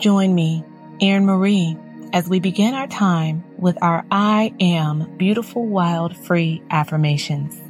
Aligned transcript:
Join 0.00 0.34
me, 0.34 0.64
Erin 1.02 1.26
Marie, 1.26 1.76
as 2.14 2.26
we 2.26 2.40
begin 2.40 2.72
our 2.72 2.86
time 2.86 3.44
with 3.58 3.76
our 3.82 4.02
I 4.10 4.54
Am 4.58 5.14
Beautiful 5.18 5.66
Wild 5.66 6.16
Free 6.16 6.62
affirmations. 6.70 7.60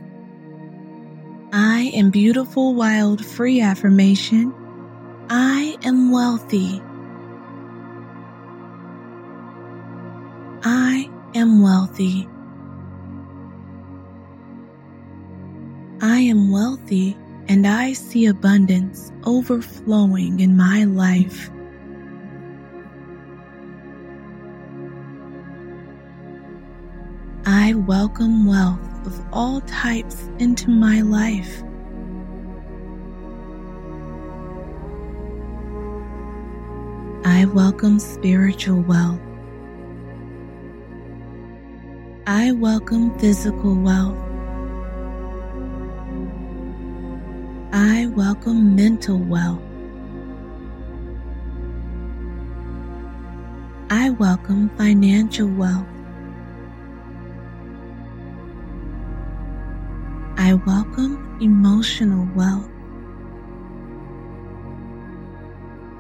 I 1.53 1.91
am 1.93 2.11
beautiful, 2.11 2.77
wild, 2.77 3.25
free 3.27 3.61
affirmation. 3.61 4.55
I 5.29 5.77
am 5.83 6.13
wealthy. 6.13 6.81
I 10.63 11.11
am 11.35 11.61
wealthy. 11.61 12.29
I 16.01 16.21
am 16.21 16.53
wealthy 16.53 17.17
and 17.49 17.67
I 17.67 17.93
see 17.95 18.27
abundance 18.27 19.11
overflowing 19.25 20.39
in 20.39 20.57
my 20.57 20.85
life. 20.85 21.51
I 27.63 27.75
welcome 27.75 28.47
wealth 28.47 28.81
of 29.07 29.23
all 29.35 29.61
types 29.61 30.31
into 30.39 30.71
my 30.71 31.03
life. 31.03 31.63
I 37.23 37.45
welcome 37.45 37.99
spiritual 37.99 38.81
wealth. 38.81 39.21
I 42.27 42.53
welcome 42.53 43.19
physical 43.19 43.75
wealth. 43.75 44.17
I 47.75 48.07
welcome 48.07 48.75
mental 48.75 49.19
wealth. 49.19 49.61
I 53.91 54.09
welcome 54.09 54.71
financial 54.79 55.49
wealth. 55.49 56.00
I 60.51 60.55
welcome 60.55 61.39
emotional 61.41 62.27
wealth. 62.35 62.69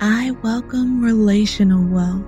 I 0.00 0.32
welcome 0.42 1.00
relational 1.00 1.84
wealth. 1.84 2.26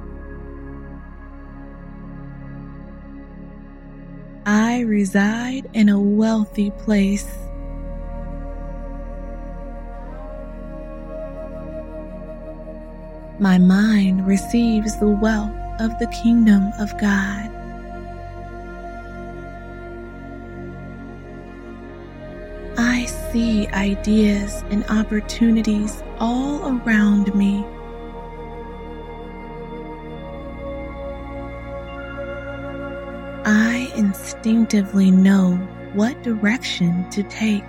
I 4.47 4.83
reside 4.83 5.69
in 5.73 5.89
a 5.89 5.99
wealthy 5.99 6.71
place. 6.71 7.27
My 13.41 13.59
mind 13.59 14.29
receives 14.29 14.97
the 15.01 15.09
wealth 15.09 15.51
of 15.81 15.99
the 15.99 16.07
kingdom 16.23 16.71
of 16.79 16.97
God. 16.99 17.52
See 23.33 23.67
ideas 23.69 24.63
and 24.69 24.85
opportunities 24.91 26.03
all 26.19 26.69
around 26.69 27.35
me. 27.35 27.65
I 33.47 33.91
instinctively 33.97 35.11
know 35.11 35.57
what 35.95 36.23
direction 36.23 37.09
to 37.11 37.23
take. 37.23 37.65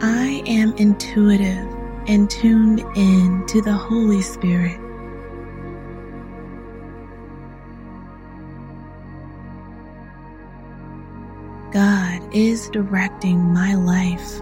I 0.00 0.42
am 0.46 0.72
intuitive 0.78 1.68
and 2.06 2.30
tuned 2.30 2.80
in 2.96 3.44
to 3.48 3.60
the 3.60 3.74
Holy 3.74 4.22
Spirit. 4.22 4.87
Is 12.38 12.70
directing 12.70 13.36
my 13.52 13.74
life. 13.74 14.40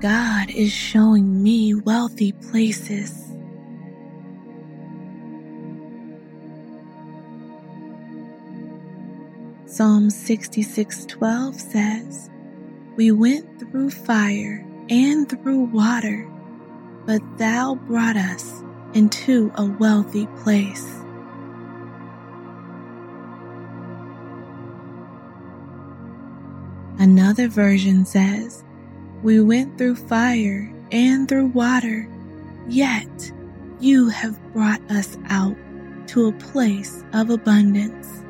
God 0.00 0.50
is 0.50 0.72
showing 0.72 1.44
me 1.44 1.72
wealthy 1.72 2.32
places. 2.32 3.12
Psalm 9.66 10.10
66:12 10.10 11.60
says, 11.60 12.28
"We 12.96 13.12
went 13.12 13.60
through 13.60 13.90
fire 13.90 14.66
and 14.90 15.28
through 15.28 15.66
water, 15.66 16.26
but 17.06 17.22
thou 17.38 17.76
brought 17.76 18.16
us 18.16 18.64
into 18.94 19.52
a 19.54 19.64
wealthy 19.64 20.26
place." 20.42 21.05
Another 27.36 27.52
version 27.52 28.06
says, 28.06 28.64
"We 29.22 29.42
went 29.42 29.76
through 29.76 29.96
fire 29.96 30.72
and 30.90 31.28
through 31.28 31.48
water, 31.48 32.08
yet 32.66 33.30
you 33.78 34.08
have 34.08 34.40
brought 34.54 34.80
us 34.90 35.18
out 35.28 35.54
to 36.06 36.28
a 36.28 36.32
place 36.32 37.04
of 37.12 37.28
abundance." 37.28 38.24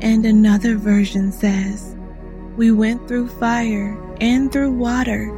And 0.00 0.24
another 0.24 0.78
version 0.78 1.30
says, 1.30 1.94
We 2.56 2.72
went 2.72 3.06
through 3.06 3.28
fire 3.28 3.98
and 4.22 4.50
through 4.50 4.72
water, 4.72 5.30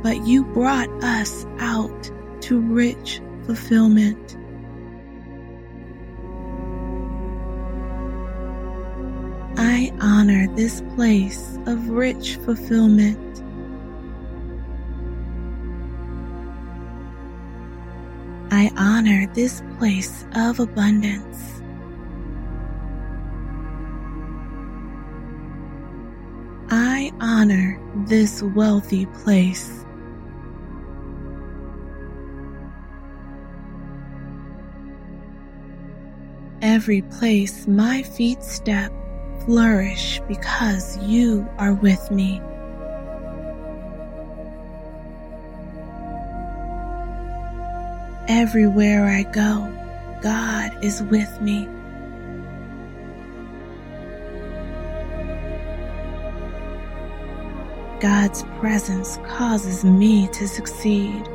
but 0.00 0.24
you 0.24 0.44
brought 0.44 0.90
us 1.02 1.44
out 1.58 2.08
to 2.42 2.60
rich 2.60 3.20
fulfillment. 3.46 4.36
Honor 10.04 10.46
this 10.54 10.82
place 10.94 11.58
of 11.64 11.88
rich 11.88 12.36
fulfillment. 12.44 13.18
I 18.50 18.70
honor 18.76 19.26
this 19.32 19.62
place 19.78 20.26
of 20.34 20.60
abundance. 20.60 21.62
I 26.68 27.10
honor 27.22 27.80
this 28.06 28.42
wealthy 28.42 29.06
place. 29.06 29.86
Every 36.60 37.00
place 37.02 37.66
my 37.66 38.02
feet 38.02 38.42
step 38.42 38.92
flourish 39.44 40.20
because 40.26 40.98
you 40.98 41.48
are 41.58 41.74
with 41.74 42.10
me. 42.10 42.40
Everywhere 48.28 49.04
I 49.04 49.22
go, 49.24 49.70
God 50.22 50.82
is 50.82 51.02
with 51.02 51.40
me. 51.40 51.68
God's 58.00 58.42
presence 58.60 59.18
causes 59.26 59.84
me 59.84 60.28
to 60.28 60.48
succeed. 60.48 61.28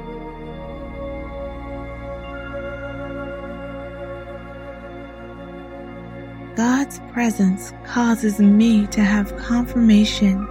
God's 6.89 7.13
presence 7.13 7.71
causes 7.85 8.39
me 8.39 8.87
to 8.87 9.01
have 9.01 9.37
confirmation. 9.37 10.43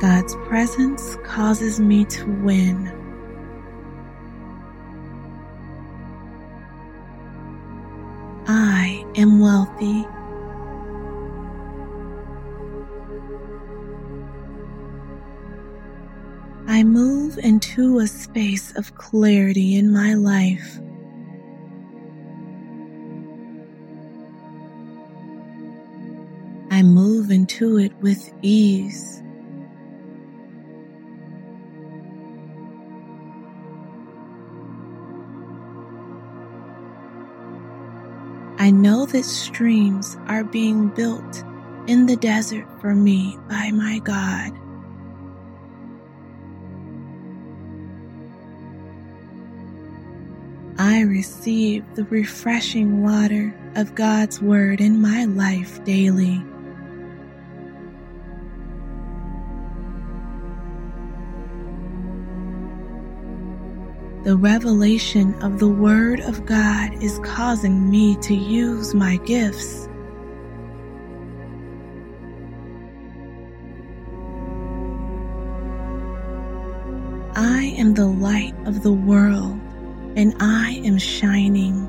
God's 0.00 0.34
presence 0.46 1.16
causes 1.24 1.78
me 1.78 2.06
to 2.06 2.24
win. 2.24 2.88
I 8.46 9.04
am 9.14 9.40
wealthy. 9.40 10.06
I 16.66 16.82
move 16.82 17.23
into 17.38 17.98
a 17.98 18.06
space 18.06 18.76
of 18.76 18.94
clarity 18.94 19.76
in 19.76 19.92
my 19.92 20.14
life. 20.14 20.78
I 26.70 26.82
move 26.82 27.30
into 27.30 27.78
it 27.78 27.92
with 28.00 28.32
ease. 28.42 29.22
I 38.58 38.70
know 38.70 39.06
that 39.06 39.24
streams 39.24 40.16
are 40.26 40.42
being 40.42 40.88
built 40.88 41.44
in 41.86 42.06
the 42.06 42.16
desert 42.16 42.66
for 42.80 42.94
me 42.94 43.38
by 43.48 43.70
my 43.70 43.98
God. 43.98 44.52
I 50.94 51.00
receive 51.00 51.84
the 51.96 52.04
refreshing 52.04 53.02
water 53.02 53.52
of 53.74 53.96
God's 53.96 54.40
Word 54.40 54.80
in 54.80 55.02
my 55.02 55.24
life 55.24 55.82
daily. 55.82 56.36
The 64.22 64.36
revelation 64.36 65.34
of 65.42 65.58
the 65.58 65.68
Word 65.68 66.20
of 66.20 66.46
God 66.46 67.02
is 67.02 67.18
causing 67.24 67.90
me 67.90 68.14
to 68.22 68.34
use 68.36 68.94
my 68.94 69.16
gifts. 69.16 69.88
I 77.34 77.74
am 77.76 77.94
the 77.94 78.06
light 78.06 78.54
of 78.64 78.84
the 78.84 78.92
world, 78.92 79.58
and 80.16 80.34
I 80.40 80.80
am 80.84 80.98
shining. 80.98 81.88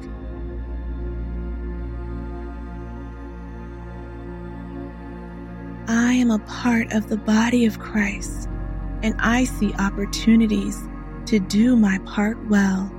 I 5.88 6.14
am 6.14 6.32
a 6.32 6.40
part 6.40 6.92
of 6.94 7.10
the 7.10 7.18
body 7.18 7.66
of 7.66 7.80
Christ, 7.80 8.50
and 9.04 9.16
I 9.20 9.44
see 9.44 9.74
opportunities 9.76 10.82
to 11.28 11.40
do 11.40 11.76
my 11.76 12.00
part 12.00 12.38
well. 12.50 12.92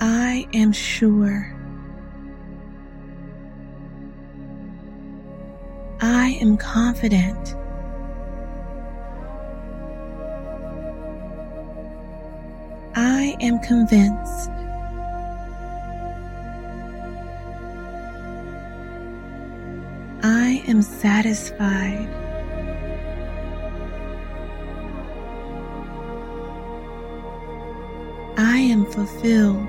I 0.00 0.46
am 0.52 0.72
sure. 0.72 1.50
I 6.00 6.36
am 6.42 6.58
confident. 6.58 7.56
Am 13.44 13.58
convinced. 13.58 14.50
I 20.22 20.64
am 20.66 20.80
satisfied. 20.80 22.08
I 28.38 28.58
am 28.58 28.86
fulfilled. 28.86 29.68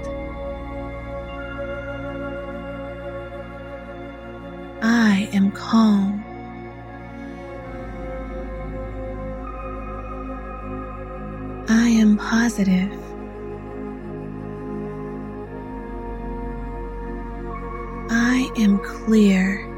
I 4.82 5.30
am 5.34 5.52
calm. 5.52 6.24
I 11.68 11.90
am 11.90 12.16
positive. 12.16 13.05
Am 18.58 18.80
clear. 18.80 19.72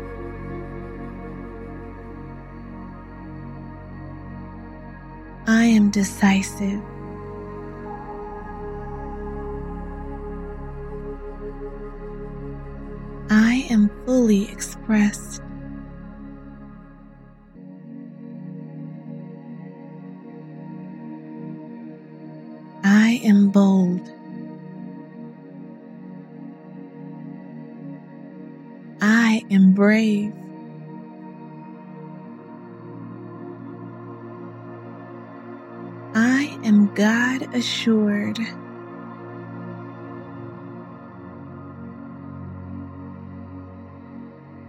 I 5.47 5.65
am 5.65 5.89
decisive. 5.89 6.81
I 13.29 13.65
am 13.69 13.89
fully 14.05 14.49
expressed. 14.51 15.41
I 22.83 23.21
am 23.23 23.49
bold. 23.49 24.16
I 29.37 29.43
am 29.51 29.73
brave. 29.73 30.33
I 36.15 36.59
am 36.63 36.93
God 36.95 37.53
assured. 37.55 38.39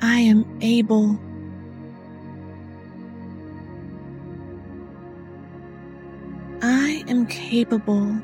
I 0.02 0.20
am 0.20 0.44
able. 0.60 1.18
I 6.62 7.04
am 7.08 7.26
capable. 7.26 8.20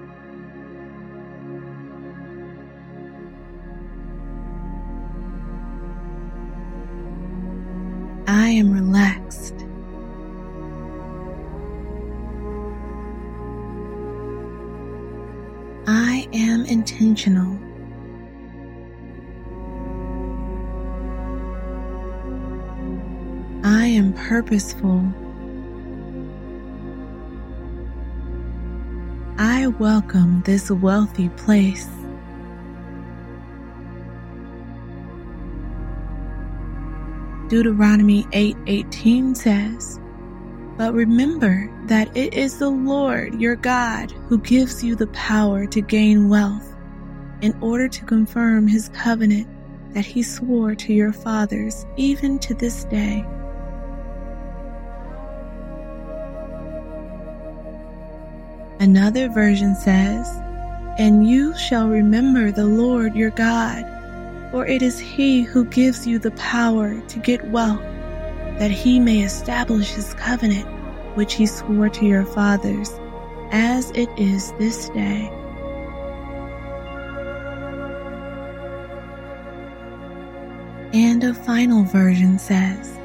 Am 8.55 8.73
relaxed. 8.73 9.55
I 15.89 16.29
am 16.33 16.65
intentional. 16.67 17.59
I 23.65 23.87
am 23.87 24.13
purposeful. 24.13 25.03
I 29.37 29.67
welcome 29.67 30.43
this 30.47 30.71
wealthy 30.71 31.29
place. 31.31 31.89
Deuteronomy 37.55 38.27
8:18 38.33 39.33
says, 39.33 40.01
"But 40.77 40.93
remember 40.93 41.71
that 41.87 42.09
it 42.17 42.35
is 42.35 42.59
the 42.59 42.69
Lord 42.69 43.41
your 43.41 43.55
God 43.55 44.11
who 44.29 44.39
gives 44.39 44.83
you 44.83 44.97
the 44.97 45.07
power 45.07 45.65
to 45.67 45.81
gain 45.81 46.29
wealth 46.29 46.75
in 47.43 47.55
order 47.61 47.87
to 47.87 48.05
confirm 48.07 48.67
his 48.67 48.89
covenant 48.89 49.47
that 49.93 50.05
he 50.05 50.21
swore 50.21 50.75
to 50.75 50.93
your 50.93 51.13
fathers 51.13 51.87
even 51.97 52.41
to 52.41 52.55
this 52.55 52.83
day." 52.87 53.25
Another 58.81 59.29
version 59.29 59.77
says, 59.77 60.29
And 60.99 61.29
you 61.29 61.57
shall 61.57 61.89
remember 61.89 62.51
the 62.51 62.67
Lord 62.67 63.15
your 63.15 63.31
God, 63.31 63.94
for 64.55 64.65
it 64.65 64.83
is 64.83 65.01
he 65.01 65.43
who 65.43 65.65
gives 65.65 66.07
you 66.07 66.17
the 66.17 66.31
power 66.31 67.01
to 67.09 67.19
get 67.19 67.45
wealth, 67.49 67.83
that 68.61 68.71
he 68.71 69.01
may 69.01 69.25
establish 69.25 69.91
his 69.91 70.15
covenant, 70.15 70.65
which 71.17 71.35
he 71.35 71.45
swore 71.45 71.89
to 71.89 72.07
your 72.07 72.25
fathers, 72.25 73.01
as 73.51 73.91
it 73.97 74.09
is 74.17 74.53
this 74.53 74.91
day. 74.91 75.29
And 80.93 81.25
a 81.25 81.35
final 81.35 81.83
version 81.83 82.39
says, 82.39 82.97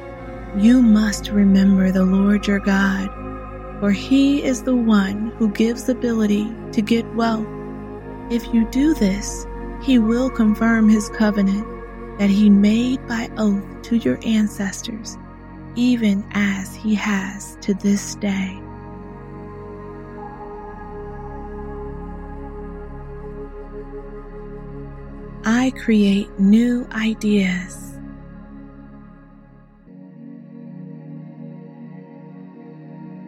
You 0.56 0.80
must 0.80 1.30
remember 1.30 1.90
the 1.90 2.04
Lord 2.04 2.46
your 2.46 2.60
God 2.60 3.10
for 3.80 3.90
he 3.90 4.44
is 4.44 4.62
the 4.62 4.76
one 4.76 5.32
who 5.38 5.50
gives 5.50 5.88
ability 5.88 6.54
to 6.70 6.82
get 6.82 7.14
wealth. 7.14 7.48
If 8.30 8.52
you 8.52 8.68
do 8.70 8.94
this, 8.94 9.46
he 9.82 9.98
will 9.98 10.30
confirm 10.30 10.88
his 10.88 11.08
covenant 11.10 11.66
that 12.18 12.30
he 12.30 12.50
made 12.50 13.04
by 13.06 13.30
oath 13.38 13.64
to 13.82 13.96
your 13.96 14.18
ancestors, 14.24 15.16
even 15.74 16.24
as 16.32 16.74
he 16.74 16.94
has 16.94 17.56
to 17.62 17.72
this 17.74 18.14
day. 18.16 18.60
I 25.44 25.72
create 25.82 26.28
new 26.38 26.86
ideas. 26.92 27.98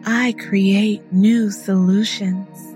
I 0.05 0.33
create 0.33 1.01
new 1.11 1.49
solutions. 1.49 2.72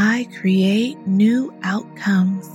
I 0.00 0.28
create 0.38 0.96
new 1.08 1.52
outcomes. 1.64 2.48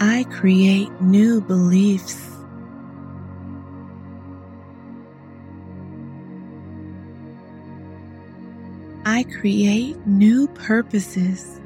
I 0.00 0.24
create 0.30 0.88
new 1.02 1.42
beliefs. 1.42 2.30
I 9.04 9.24
create 9.24 9.98
new 10.06 10.48
purposes. 10.48 11.61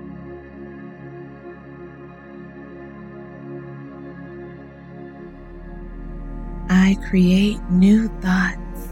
I 6.86 6.94
create 6.94 7.60
new 7.68 8.06
thoughts. 8.20 8.88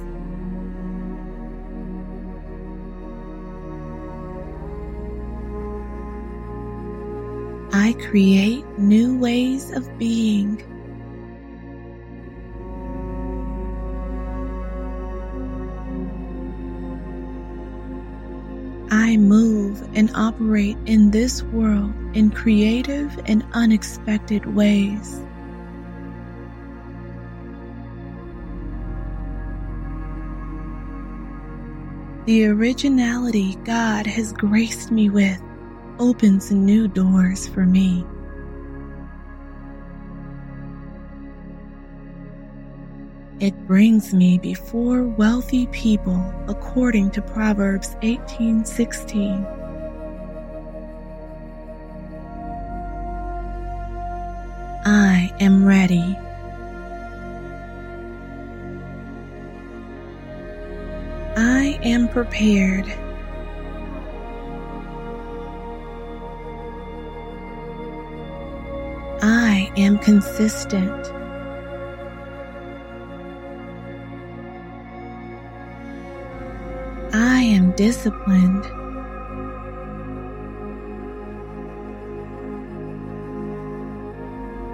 I 7.73 7.93
create 8.11 8.67
new 8.79 9.17
ways 9.17 9.71
of 9.71 9.97
being. 9.97 10.61
I 18.91 19.17
move 19.19 19.89
and 19.95 20.11
operate 20.17 20.79
in 20.87 21.13
this 21.13 21.45
world 21.45 21.95
in 22.17 22.33
creative 22.33 23.17
and 23.27 23.45
unexpected 23.53 24.53
ways. 24.53 25.25
The 32.27 32.47
originality 32.47 33.57
God 33.65 34.07
has 34.07 34.33
graced 34.33 34.91
me 34.91 35.11
with 35.11 35.39
opens 35.99 36.51
new 36.51 36.89
doors 36.89 37.47
for 37.47 37.67
me. 37.67 38.03
It 43.41 43.55
brings 43.67 44.15
me 44.15 44.39
before 44.39 45.03
wealthy 45.03 45.67
people 45.67 46.19
according 46.49 47.11
to 47.11 47.21
Proverbs 47.21 47.95
18:16. 48.01 49.45
I 54.87 55.31
am 55.41 55.63
ready. 55.63 56.17
I 61.85 61.89
am 61.89 62.09
prepared. 62.09 62.87
I 69.21 69.71
am 69.77 69.99
consistent. 69.99 70.91
I 77.13 77.43
am 77.43 77.73
disciplined. 77.73 78.65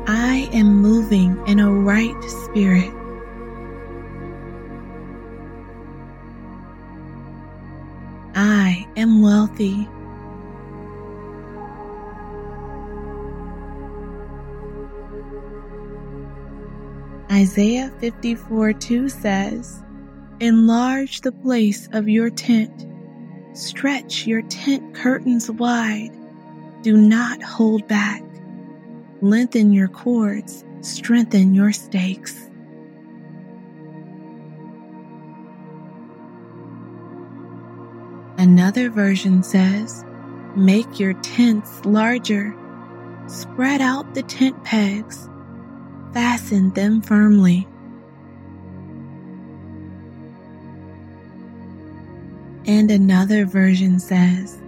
I 0.07 0.49
am 0.53 0.77
moving 0.77 1.37
in 1.49 1.59
a 1.59 1.73
right 1.73 2.15
spirit. 2.45 3.00
Isaiah 17.33 17.93
54 18.01 18.73
2 18.73 19.09
says, 19.09 19.85
Enlarge 20.41 21.21
the 21.21 21.31
place 21.31 21.89
of 21.93 22.09
your 22.09 22.29
tent, 22.29 22.87
stretch 23.57 24.27
your 24.27 24.43
tent 24.43 24.97
curtains 24.97 25.49
wide, 25.49 26.11
do 26.83 26.97
not 26.97 27.41
hold 27.41 27.87
back, 27.87 28.25
lengthen 29.21 29.73
your 29.73 29.87
cords, 29.87 30.65
strengthen 30.81 31.55
your 31.55 31.71
stakes. 31.71 32.51
Another 38.39 38.91
version 38.91 39.45
says, 39.45 40.05
Make 40.57 40.99
your 40.99 41.13
tents 41.23 41.85
larger, 41.85 42.57
spread 43.29 43.81
out 43.81 44.15
the 44.15 44.25
tent 44.25 44.65
pegs, 44.65 45.30
fasten 46.13 46.71
them 46.71 47.01
firmly. 47.03 47.67
And 52.67 52.91
another 52.91 53.45
version 53.47 53.99
says, 53.99 54.61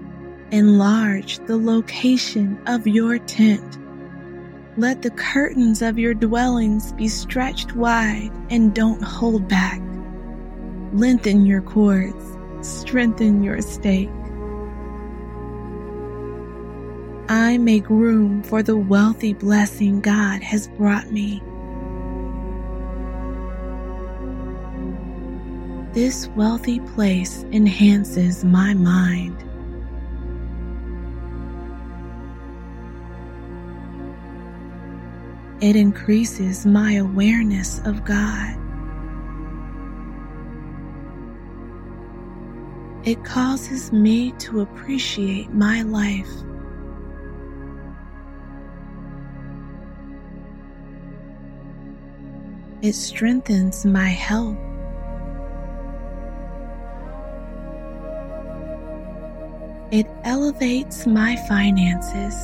Enlarge 0.51 1.39
the 1.47 1.57
location 1.57 2.61
of 2.67 2.87
your 2.87 3.19
tent. 3.19 3.79
Let 4.77 5.03
the 5.03 5.11
curtains 5.11 5.83
of 5.83 5.99
your 5.99 6.15
dwellings 6.15 6.93
be 6.93 7.09
stretched 7.09 7.75
wide 7.75 8.31
and 8.51 8.75
don't 8.75 9.03
hold 9.03 9.49
back. 9.49 9.81
Lengthen 10.93 11.47
your 11.47 11.63
cords 11.63 12.33
strengthen 12.65 13.43
your 13.43 13.61
stake. 13.61 14.11
I 17.33 17.57
make 17.57 17.89
room 17.89 18.43
for 18.43 18.63
the 18.63 18.77
wealthy 18.77 19.33
blessing 19.33 20.03
God 20.03 20.43
has 20.43 20.69
brought 20.69 21.11
me. 21.11 21.43
This 25.95 26.29
wealthy 26.37 26.81
place 26.81 27.45
enhances 27.45 28.45
my 28.45 28.75
mind. 28.75 29.43
It 35.63 35.75
increases 35.75 36.67
my 36.67 36.97
awareness 36.97 37.81
of 37.87 38.05
God. 38.05 38.59
It 43.07 43.25
causes 43.25 43.91
me 43.91 44.33
to 44.33 44.61
appreciate 44.61 45.51
my 45.55 45.81
life. 45.81 46.29
It 52.83 52.95
strengthens 52.95 53.85
my 53.87 54.09
health. 54.09 54.57
It 59.93 60.09
elevates 60.25 61.07
my 61.07 61.37
finances. 61.47 62.35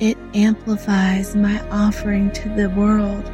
It 0.00 0.18
amplifies 0.34 1.36
my 1.36 1.60
offering 1.70 2.32
to 2.32 2.48
the 2.48 2.68
world. 2.70 3.30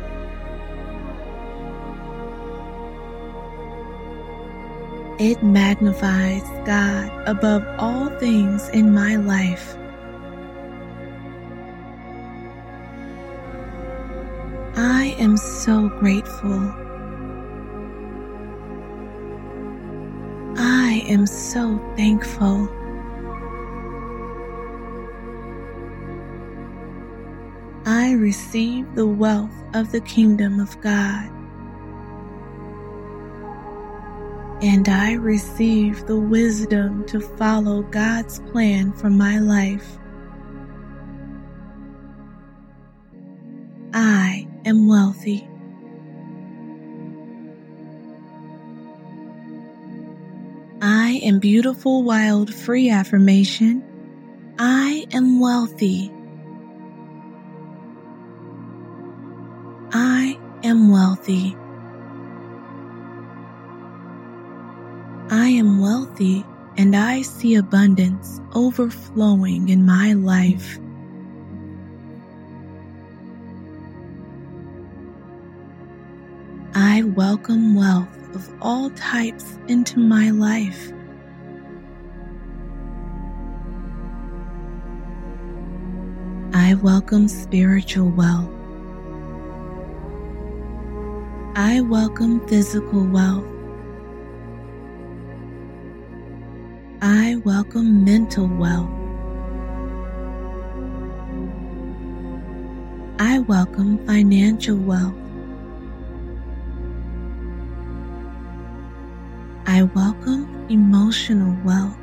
It 5.18 5.42
magnifies 5.42 6.42
God 6.66 7.10
above 7.26 7.64
all 7.78 8.10
things 8.18 8.68
in 8.68 8.92
my 8.92 9.16
life. 9.16 9.77
Am 15.18 15.36
so 15.36 15.88
grateful. 15.88 16.58
I 20.56 21.04
am 21.08 21.26
so 21.26 21.78
thankful. 21.96 22.68
I 27.86 28.12
receive 28.12 28.94
the 28.94 29.06
wealth 29.06 29.54
of 29.74 29.92
the 29.92 30.00
kingdom 30.00 30.60
of 30.60 30.80
God. 30.80 31.30
and 34.60 34.88
I 34.88 35.12
receive 35.12 36.06
the 36.06 36.18
wisdom 36.18 37.06
to 37.06 37.20
follow 37.20 37.82
God's 37.82 38.40
plan 38.40 38.92
for 38.92 39.08
my 39.08 39.38
life. 39.38 39.98
Am 51.28 51.40
beautiful, 51.40 52.04
wild, 52.04 52.54
free 52.54 52.88
affirmation. 52.88 53.84
I 54.58 55.06
am 55.12 55.40
wealthy. 55.40 56.10
I 59.92 60.38
am 60.64 60.90
wealthy. 60.90 61.54
I 65.28 65.48
am 65.48 65.82
wealthy 65.82 66.46
and 66.78 66.96
I 66.96 67.20
see 67.20 67.56
abundance 67.56 68.40
overflowing 68.54 69.68
in 69.68 69.84
my 69.84 70.14
life. 70.14 70.78
I 76.74 77.02
welcome 77.02 77.74
wealth 77.74 78.34
of 78.34 78.50
all 78.62 78.88
types 78.92 79.58
into 79.68 79.98
my 79.98 80.30
life. 80.30 80.90
I 86.68 86.74
welcome 86.74 87.28
spiritual 87.28 88.10
wealth. 88.10 88.50
I 91.56 91.80
welcome 91.80 92.46
physical 92.46 93.06
wealth. 93.06 93.46
I 97.00 97.36
welcome 97.36 98.04
mental 98.04 98.48
wealth. 98.48 98.90
I 103.18 103.38
welcome 103.38 104.06
financial 104.06 104.76
wealth. 104.76 105.14
I 109.66 109.84
welcome 109.84 110.66
emotional 110.68 111.56
wealth. 111.64 111.96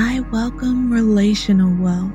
I 0.00 0.20
welcome 0.30 0.92
relational 0.92 1.74
wealth. 1.74 2.12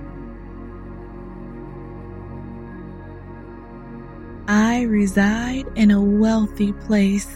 I 4.47 4.83
reside 4.83 5.65
in 5.75 5.91
a 5.91 6.01
wealthy 6.01 6.71
place. 6.71 7.27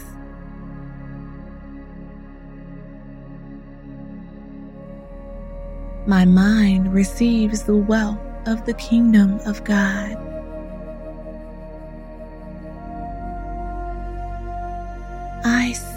My 6.06 6.24
mind 6.24 6.94
receives 6.94 7.64
the 7.64 7.76
wealth 7.76 8.18
of 8.46 8.64
the 8.64 8.72
kingdom 8.72 9.40
of 9.40 9.62
God. 9.64 10.27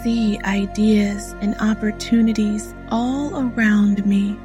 See 0.02 0.38
ideas 0.40 1.34
and 1.40 1.54
opportunities 1.60 2.74
all 2.90 3.36
around 3.36 4.04
me. 4.04 4.36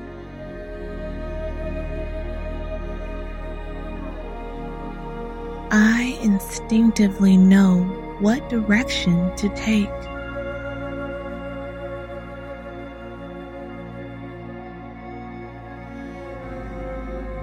I 5.72 6.20
instinctively 6.22 7.38
know 7.38 7.84
what 8.20 8.48
direction 8.50 9.36
to 9.38 9.50
take. 9.50 9.90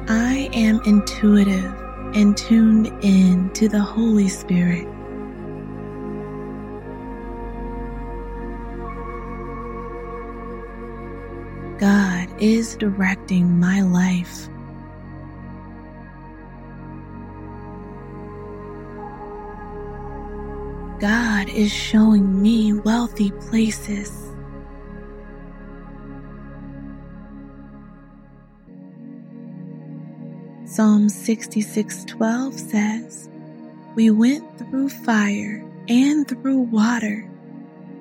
I 0.07 0.49
am 0.53 0.81
intuitive 0.87 1.65
and 2.15 2.37
tuned 2.37 2.87
in 3.03 3.51
to 3.55 3.69
the 3.69 3.81
Holy 3.81 4.29
Spirit. 4.29 4.87
God 11.85 12.31
is 12.41 12.77
directing 12.77 13.61
my 13.61 13.83
life. 13.83 14.49
God 20.99 21.51
is 21.51 21.71
showing 21.71 22.41
me 22.41 22.73
wealthy 22.73 23.33
places. 23.33 24.11
Psalm 30.65 31.11
66:12 31.11 32.59
says, 32.59 33.29
"We 33.95 34.11
went 34.11 34.57
through 34.57 34.89
fire 34.89 35.63
and 35.87 36.27
through 36.27 36.61
water, 36.61 37.29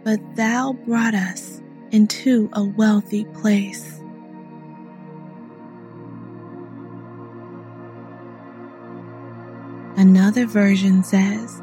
but 0.05 0.21
thou 0.37 0.71
brought 0.71 1.15
us 1.15 1.59
into 1.93 2.49
a 2.51 2.63
wealthy 2.63 3.23
place." 3.25 4.01
Another 9.95 10.45
version 10.45 11.03
says, 11.03 11.61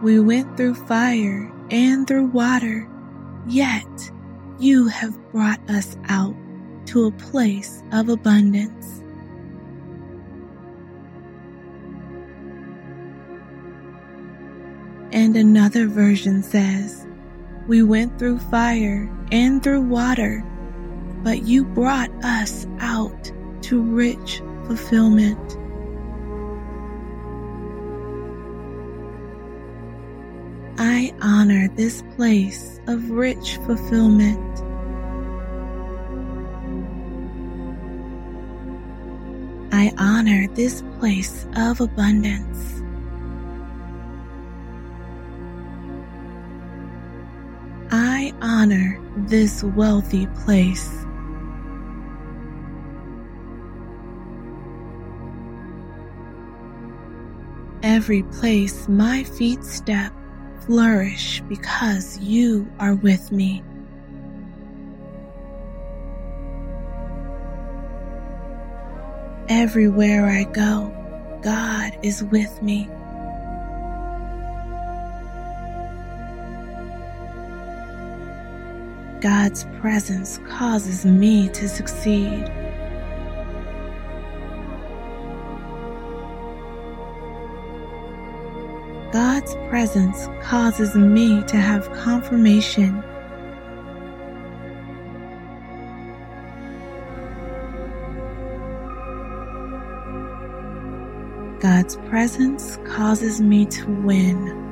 "We 0.00 0.20
went 0.20 0.56
through 0.56 0.74
fire 0.74 1.52
and 1.70 2.06
through 2.06 2.28
water, 2.28 2.88
yet 3.46 4.12
you 4.58 4.86
have 4.86 5.18
brought 5.32 5.60
us 5.68 5.96
out 6.08 6.36
to 6.86 7.06
a 7.06 7.10
place 7.10 7.82
of 7.92 8.08
abundance." 8.08 9.02
And 15.12 15.36
another 15.36 15.86
version 15.88 16.42
says, 16.42 17.03
We 17.66 17.82
went 17.82 18.18
through 18.18 18.40
fire 18.40 19.10
and 19.32 19.62
through 19.62 19.82
water, 19.82 20.44
but 21.22 21.44
you 21.44 21.64
brought 21.64 22.10
us 22.22 22.66
out 22.78 23.32
to 23.62 23.80
rich 23.80 24.42
fulfillment. 24.66 25.56
I 30.76 31.14
honor 31.22 31.68
this 31.68 32.02
place 32.16 32.80
of 32.86 33.10
rich 33.10 33.56
fulfillment. 33.64 34.58
I 39.72 39.92
honor 39.96 40.48
this 40.54 40.82
place 40.98 41.46
of 41.56 41.80
abundance. 41.80 42.83
Honor 48.40 49.00
this 49.16 49.62
wealthy 49.62 50.26
place. 50.44 51.04
Every 57.82 58.22
place 58.22 58.88
my 58.88 59.24
feet 59.24 59.62
step 59.64 60.12
flourish 60.66 61.42
because 61.48 62.18
you 62.18 62.70
are 62.78 62.94
with 62.94 63.30
me. 63.30 63.62
Everywhere 69.50 70.26
I 70.26 70.44
go, 70.44 70.90
God 71.42 71.98
is 72.02 72.24
with 72.24 72.62
me. 72.62 72.88
God's 79.24 79.64
presence 79.80 80.38
causes 80.46 81.06
me 81.06 81.48
to 81.48 81.66
succeed. 81.66 82.44
God's 89.14 89.54
presence 89.70 90.28
causes 90.42 90.94
me 90.94 91.42
to 91.44 91.56
have 91.56 91.90
confirmation. 91.94 93.02
God's 101.60 101.96
presence 102.10 102.76
causes 102.84 103.40
me 103.40 103.64
to 103.64 103.86
win. 103.86 104.63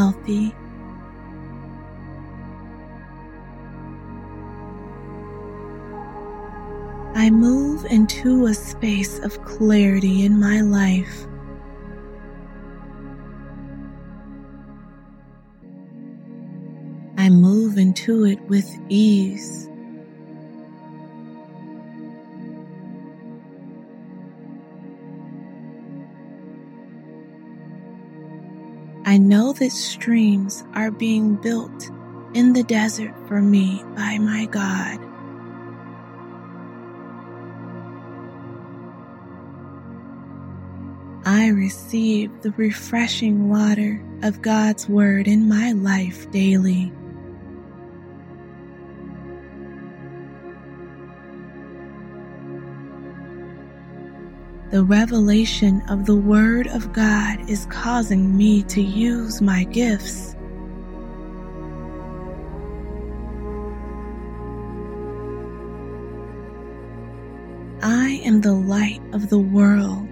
I 0.00 0.04
wealthy. 0.04 0.54
I 7.14 7.28
move 7.28 7.84
into 7.84 8.46
a 8.46 8.54
space 8.54 9.18
of 9.18 9.44
clarity 9.44 10.24
in 10.24 10.40
my 10.40 10.62
life. 10.62 11.26
I 17.18 17.28
move 17.28 17.76
into 17.76 18.24
it 18.24 18.40
with 18.48 18.66
ease. 18.88 19.68
I 29.10 29.18
know 29.18 29.52
that 29.54 29.72
streams 29.72 30.62
are 30.72 30.92
being 30.92 31.34
built 31.34 31.90
in 32.32 32.52
the 32.52 32.62
desert 32.62 33.12
for 33.26 33.42
me 33.42 33.82
by 33.96 34.18
my 34.18 34.46
God. 34.46 35.00
I 41.26 41.48
receive 41.48 42.42
the 42.42 42.52
refreshing 42.52 43.48
water 43.48 44.00
of 44.22 44.42
God's 44.42 44.88
Word 44.88 45.26
in 45.26 45.48
my 45.48 45.72
life 45.72 46.30
daily. 46.30 46.92
The 54.70 54.84
revelation 54.84 55.82
of 55.88 56.06
the 56.06 56.14
Word 56.14 56.68
of 56.68 56.92
God 56.92 57.50
is 57.50 57.66
causing 57.66 58.36
me 58.36 58.62
to 58.64 58.80
use 58.80 59.42
my 59.42 59.64
gifts. 59.64 60.36
I 67.82 68.20
am 68.24 68.42
the 68.42 68.52
light 68.52 69.02
of 69.12 69.28
the 69.28 69.40
world, 69.40 70.06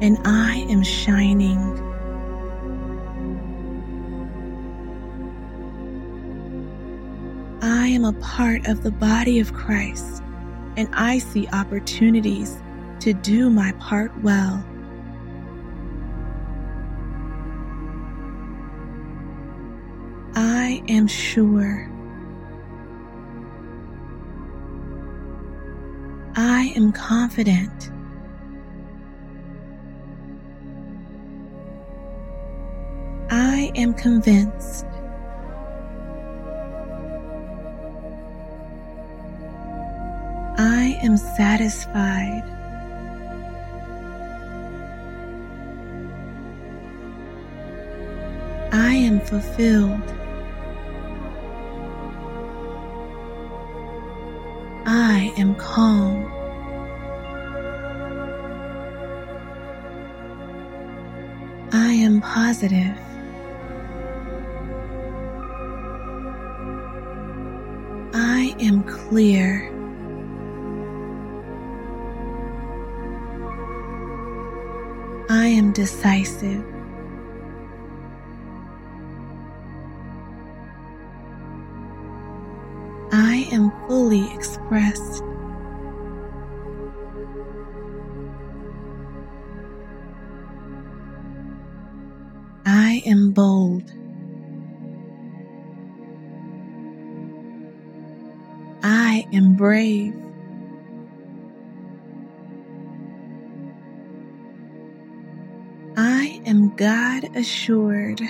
and 0.00 0.16
I 0.24 0.64
am 0.70 0.82
shining. 0.82 1.58
I 7.60 7.88
am 7.88 8.06
a 8.06 8.14
part 8.14 8.66
of 8.68 8.82
the 8.82 8.90
body 8.90 9.38
of 9.38 9.52
Christ, 9.52 10.22
and 10.78 10.88
I 10.94 11.18
see 11.18 11.46
opportunities 11.48 12.56
to 13.00 13.12
do 13.12 13.50
my 13.50 13.72
part 13.72 14.12
well. 14.22 14.64
I 20.34 20.82
am 20.88 21.06
sure. 21.06 21.90
I 26.36 26.72
am 26.76 26.92
confident. 26.92 27.90
I 33.30 33.72
am 33.74 33.94
convinced. 33.94 34.84
I 40.56 40.98
am 41.02 41.16
satisfied. 41.16 42.57
Am 49.08 49.20
fulfilled. 49.20 50.02
I 54.84 55.32
am 55.38 55.54
calm. 55.54 56.26
I 61.72 61.92
am 61.94 62.20
positive. 62.20 62.98
I 68.12 68.54
am 68.60 68.82
clear. 68.82 69.72
I 75.30 75.46
am 75.46 75.72
decisive. 75.72 76.77
Fully 83.88 84.30
expressed. 84.34 85.22
I 92.66 93.02
am 93.06 93.32
bold. 93.32 93.90
I 98.82 99.26
am 99.32 99.54
brave. 99.54 100.14
I 105.96 106.42
am 106.44 106.76
God 106.76 107.34
assured. 107.34 108.20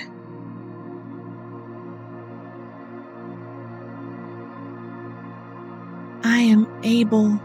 I 6.23 6.39
am 6.39 6.67
able. 6.83 7.39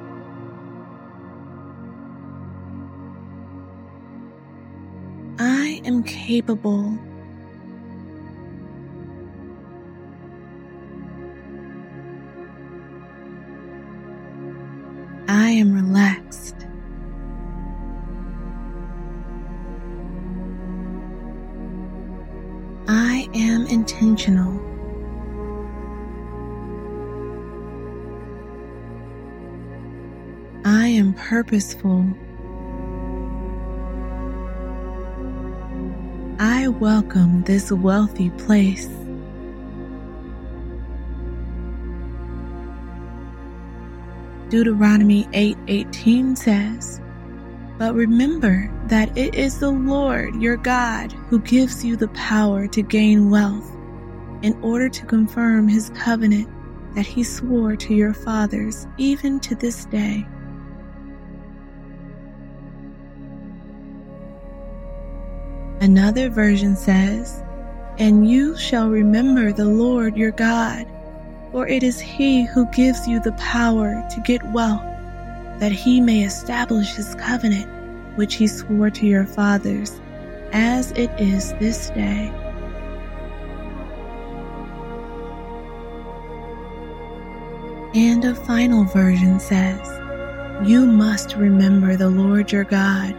I 5.39 5.81
am 5.85 6.03
capable. 6.05 6.99
I 15.29 15.51
am 15.51 15.73
relaxed. 15.75 16.14
Purposeful. 31.45 32.07
I 36.39 36.69
welcome 36.69 37.43
this 37.43 37.71
wealthy 37.71 38.31
place. 38.31 38.89
Deuteronomy 44.49 45.29
8:18 45.33 46.35
says, 46.35 47.01
"But 47.79 47.95
remember 47.95 48.71
that 48.89 49.17
it 49.17 49.35
is 49.35 49.59
the 49.59 49.71
Lord 49.71 50.35
your 50.37 50.57
God 50.57 51.13
who 51.29 51.41
gives 51.41 51.85
you 51.85 51.97
the 51.97 52.09
power 52.09 52.67
to 52.69 52.83
gain 52.83 53.31
wealth 53.31 53.71
in 54.43 54.57
order 54.63 54.89
to 54.89 55.07
confirm 55.07 55.69
his 55.69 55.91
covenant 55.91 56.49
that 56.95 57.07
he 57.07 57.23
swore 57.23 57.77
to 57.77 57.95
your 57.95 58.15
fathers 58.15 58.87
even 58.97 59.41
to 59.41 59.55
this 59.55 59.85
day." 59.87 60.27
Another 65.85 66.31
version 66.31 66.77
says, 66.77 67.43
And 67.99 68.27
you 68.27 68.57
shall 68.57 68.89
remember 68.89 69.53
the 69.53 69.67
Lord 69.67 70.17
your 70.17 70.31
God, 70.31 70.87
for 71.53 71.69
it 71.69 71.83
is 71.83 72.01
he 72.01 72.47
who 72.47 72.65
gives 72.71 73.07
you 73.07 73.21
the 73.21 73.33
power 73.33 74.03
to 74.09 74.21
get 74.21 74.43
wealth, 74.53 74.81
that 75.61 75.73
he 75.73 76.01
may 76.01 76.25
establish 76.25 76.95
his 76.95 77.15
covenant, 77.17 77.69
which 78.17 78.37
he 78.37 78.47
swore 78.47 78.89
to 78.89 79.07
your 79.07 79.27
fathers, 79.27 80.01
as 80.53 80.91
it 80.93 81.11
is 81.21 81.53
this 81.61 81.91
day. 81.91 82.33
And 87.95 88.25
a 88.25 88.35
final 88.35 88.85
version 88.85 89.39
says, 89.39 89.87
You 90.67 90.87
must 90.87 91.37
remember 91.37 91.95
the 91.95 92.09
Lord 92.09 92.51
your 92.53 92.65
God 92.65 93.15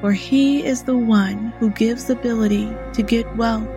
for 0.00 0.12
he 0.12 0.64
is 0.64 0.84
the 0.84 0.96
one 0.96 1.52
who 1.58 1.70
gives 1.70 2.08
ability 2.08 2.72
to 2.94 3.02
get 3.02 3.36
wealth. 3.36 3.68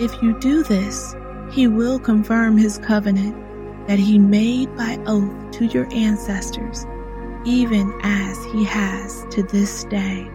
If 0.00 0.22
you 0.22 0.38
do 0.40 0.62
this, 0.62 1.14
he 1.50 1.66
will 1.66 1.98
confirm 1.98 2.56
his 2.56 2.78
covenant 2.78 3.36
that 3.88 3.98
he 3.98 4.18
made 4.18 4.74
by 4.76 4.98
oath 5.06 5.50
to 5.52 5.66
your 5.66 5.88
ancestors, 5.92 6.84
even 7.44 7.92
as 8.02 8.36
he 8.52 8.64
has 8.64 9.24
to 9.30 9.42
this 9.42 9.84
day. 9.84 10.30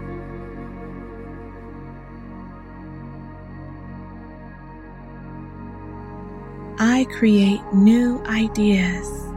I 6.80 7.06
create 7.12 7.62
new 7.74 8.22
ideas 8.26 9.33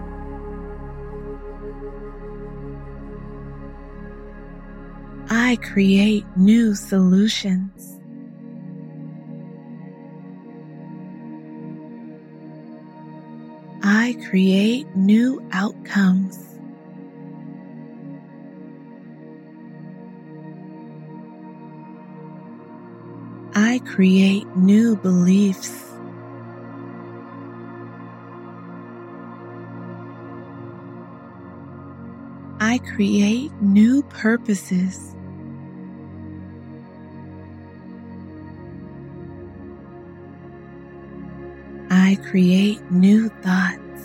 I 5.49 5.55
create 5.55 6.25
new 6.37 6.75
solutions. 6.75 8.01
I 13.81 14.17
create 14.29 14.89
new 14.97 15.41
outcomes. 15.53 16.37
I 23.55 23.81
create 23.85 24.49
new 24.57 24.97
beliefs. 24.97 25.93
I 32.59 32.79
create 32.79 33.53
new 33.61 34.03
purposes. 34.03 35.16
I 42.07 42.15
create 42.15 42.81
new 42.89 43.29
thoughts. 43.43 44.03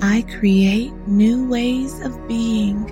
I 0.00 0.24
create 0.38 0.92
new 1.08 1.48
ways 1.48 2.00
of 2.02 2.28
being. 2.28 2.88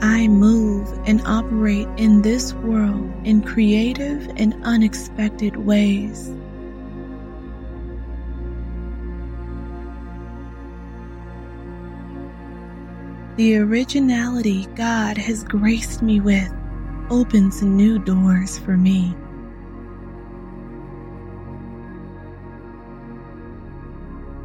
I 0.00 0.28
move 0.28 0.88
and 1.06 1.20
operate 1.26 1.88
in 1.98 2.22
this 2.22 2.54
world 2.54 3.12
in 3.24 3.42
creative 3.42 4.30
and 4.36 4.54
unexpected 4.64 5.58
ways. 5.58 6.30
The 13.36 13.56
originality 13.56 14.66
God 14.76 15.18
has 15.18 15.42
graced 15.42 16.02
me 16.02 16.20
with 16.20 16.52
opens 17.10 17.62
new 17.62 17.98
doors 17.98 18.60
for 18.60 18.76
me. 18.76 19.12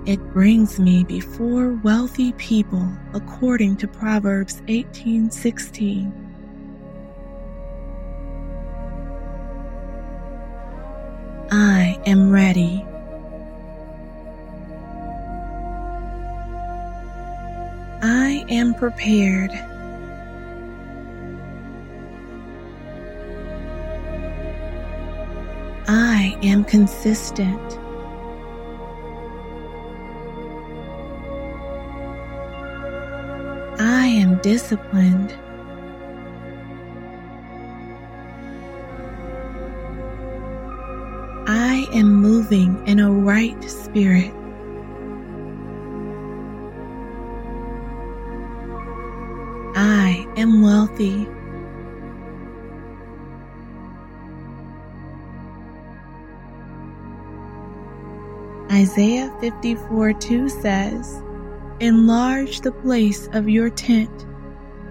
It 0.07 0.19
brings 0.33 0.79
me 0.79 1.03
before 1.03 1.73
wealthy 1.83 2.33
people 2.33 2.91
according 3.13 3.75
to 3.77 3.87
Proverbs 3.87 4.63
18:16. 4.67 6.11
I 11.51 12.01
am 12.07 12.31
ready. 12.31 12.83
I 18.39 18.45
am 18.47 18.73
prepared. 18.73 19.51
I 25.89 26.37
am 26.41 26.63
consistent. 26.63 27.59
I 33.77 34.07
am 34.07 34.37
disciplined. 34.37 35.33
I 41.45 41.85
am 41.93 42.13
moving 42.13 42.87
in 42.87 42.99
a 42.99 43.11
right 43.11 43.61
spirit. 43.65 44.38
Am 50.39 50.61
wealthy. 50.61 51.27
Isaiah 58.71 59.35
54 59.41 60.13
2 60.13 60.47
says, 60.47 61.21
Enlarge 61.81 62.61
the 62.61 62.71
place 62.71 63.27
of 63.33 63.49
your 63.49 63.69
tent, 63.69 64.25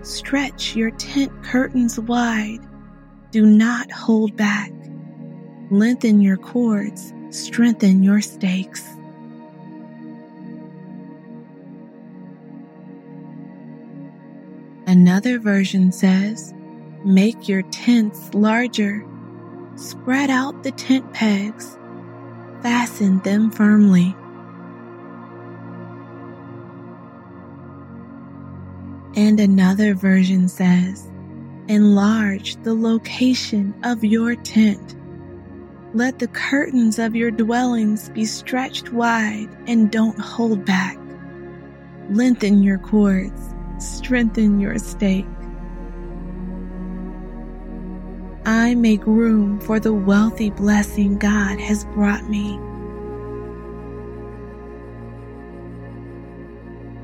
stretch 0.02 0.76
your 0.76 0.90
tent 0.92 1.32
curtains 1.42 1.98
wide, 1.98 2.61
do 3.30 3.46
not 3.46 3.90
hold 3.90 4.37
back, 4.37 4.70
lengthen 5.70 6.20
your 6.20 6.37
cords, 6.37 7.14
strengthen 7.30 8.02
your 8.02 8.20
stakes. 8.20 8.97
Another 14.88 15.38
version 15.38 15.92
says, 15.92 16.55
Make 17.05 17.46
your 17.46 17.61
tents 17.61 18.33
larger, 18.33 19.07
spread 19.77 20.31
out 20.31 20.62
the 20.62 20.70
tent 20.70 21.12
pegs, 21.12 21.79
fasten 22.62 23.18
them 23.18 23.51
firmly. 23.51 24.16
And 29.14 29.38
another 29.38 29.92
version 29.92 30.48
says, 30.48 31.07
Enlarge 31.68 32.57
the 32.62 32.72
location 32.72 33.74
of 33.85 34.03
your 34.03 34.37
tent. 34.37 34.96
Let 35.92 36.18
the 36.18 36.29
curtains 36.29 36.98
of 36.98 37.14
your 37.14 37.31
dwellings 37.31 38.09
be 38.09 38.24
stretched 38.24 38.90
wide 38.90 39.51
and 39.66 39.90
don't 39.90 40.18
hold 40.18 40.64
back. 40.64 40.98
Lengthen 42.09 42.62
your 42.62 42.79
cords, 42.79 43.55
strengthen 43.79 44.61
your 44.61 44.79
stake. 44.79 45.27
I 48.45 48.75
make 48.75 49.07
room 49.07 49.61
for 49.61 49.79
the 49.79 49.93
wealthy 49.93 50.51
blessing 50.51 51.19
God 51.19 51.61
has 51.61 51.85
brought 51.87 52.29
me. 52.29 52.59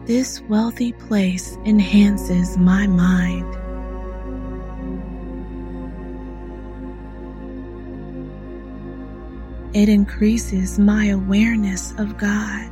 This 0.06 0.40
wealthy 0.42 0.92
place 0.92 1.56
enhances 1.64 2.58
my 2.58 2.86
mind. 2.86 3.54
It 9.74 9.88
increases 9.88 10.78
my 10.78 11.06
awareness 11.06 11.92
of 11.98 12.16
God. 12.16 12.70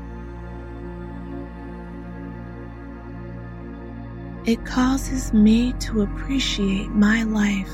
It 4.44 4.66
causes 4.66 5.32
me 5.32 5.72
to 5.74 6.02
appreciate 6.02 6.88
my 6.88 7.22
life. 7.22 7.70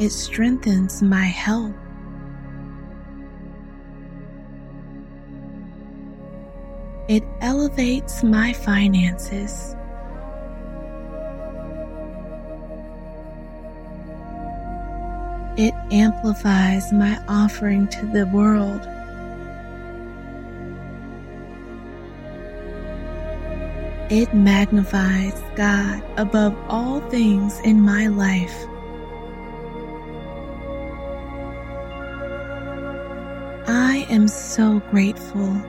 It 0.00 0.10
strengthens 0.10 1.02
my 1.02 1.24
health. 1.24 1.72
It 7.06 7.22
elevates 7.40 8.24
my 8.24 8.52
finances. 8.52 9.76
It 15.56 15.74
amplifies 15.92 16.92
my 16.92 17.22
offering 17.28 17.86
to 17.88 18.06
the 18.06 18.26
world. 18.26 18.97
It 24.10 24.32
magnifies 24.32 25.34
God 25.54 26.02
above 26.16 26.56
all 26.70 27.00
things 27.10 27.60
in 27.60 27.78
my 27.78 28.06
life. 28.06 28.66
I 33.66 34.06
am 34.08 34.26
so 34.26 34.80
grateful. 34.90 35.60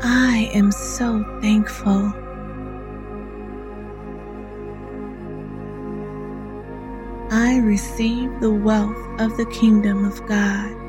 I 0.00 0.48
am 0.54 0.70
so 0.70 1.24
thankful. 1.40 2.12
I 7.32 7.58
receive 7.64 8.30
the 8.40 8.52
wealth 8.52 9.20
of 9.20 9.36
the 9.36 9.46
kingdom 9.46 10.04
of 10.04 10.24
God. 10.28 10.81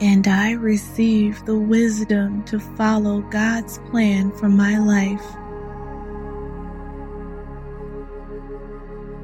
And 0.00 0.28
I 0.28 0.52
receive 0.52 1.44
the 1.46 1.56
wisdom 1.56 2.44
to 2.44 2.60
follow 2.60 3.20
God's 3.22 3.78
plan 3.90 4.30
for 4.32 4.48
my 4.48 4.78
life. 4.78 5.24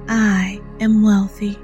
I 0.08 0.60
am 0.80 1.02
wealthy. 1.02 1.58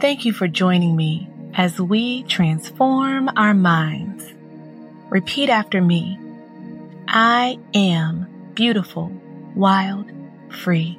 Thank 0.00 0.24
you 0.24 0.32
for 0.32 0.46
joining 0.48 0.96
me 0.96 1.28
as 1.54 1.80
we 1.80 2.22
transform 2.24 3.30
our 3.36 3.54
minds. 3.54 4.24
Repeat 5.10 5.50
after 5.50 5.80
me 5.80 6.18
I 7.08 7.58
am 7.74 8.52
beautiful, 8.54 9.10
wild, 9.54 10.10
free. 10.50 10.98